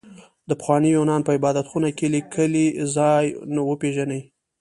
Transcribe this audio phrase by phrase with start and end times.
[0.49, 3.23] د پخواني يونان په عبادت خونه کې ليکلي ځان
[3.69, 4.21] وپېژنئ.